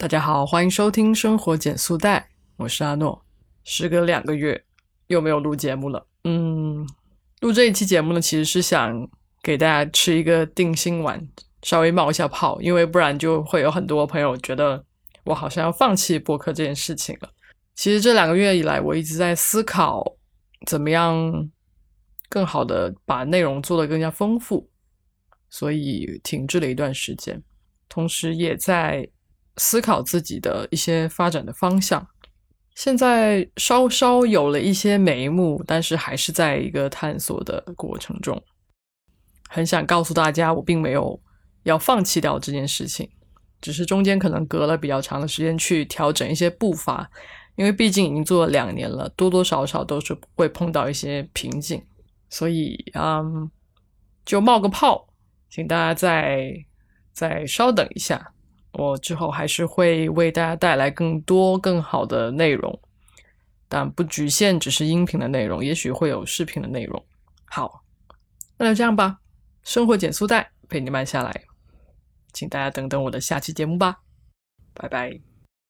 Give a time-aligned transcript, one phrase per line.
[0.00, 3.20] 大家好，欢迎收听生活减速带，我是阿诺。
[3.64, 4.64] 时隔两个月，
[5.08, 6.06] 又没有录节目了。
[6.22, 6.86] 嗯，
[7.40, 9.10] 录这一期节目呢，其实是想
[9.42, 11.28] 给大家吃一个定心丸，
[11.64, 14.84] 稍微冒一下泡，因为不然就会有很多朋友觉得
[15.24, 17.28] 我好像要放弃播客这件事情了。
[17.74, 20.04] 其实这两个月以来，我一直在思考
[20.64, 21.50] 怎么样
[22.28, 24.70] 更好的把内容做得更加丰富，
[25.50, 27.42] 所以停滞了一段时间，
[27.88, 29.04] 同时也在
[29.58, 32.06] 思考自己的一些发展的方向。
[32.74, 38.40] 现在稍稍有了一些眉目，但是还是在一个探索的过程中。
[39.50, 41.20] 很想告诉大家，我并没有
[41.64, 43.10] 要放弃掉这件事情，
[43.60, 47.10] 只是中间可能隔了比较长的时间去调整一些步伐，
[47.56, 51.82] 因为毕竟已经做了两年了，多多少少都是会碰到一些瓶颈，
[52.30, 53.50] 所以嗯，
[54.24, 55.08] 就冒个泡，
[55.50, 56.52] 请大家再
[57.12, 58.34] 再稍等一下。
[58.78, 62.80] 我之后还是会为大家带来更多更好的内容，
[63.68, 67.04] 但不局限只是音频的内容，也许会有视频的内容。
[67.44, 67.82] 好，
[68.56, 69.18] 那就这样吧。
[69.64, 71.42] 生活减速带陪你慢下来，
[72.32, 73.98] 请大家等等我的下期节目吧。
[74.72, 75.37] 拜拜。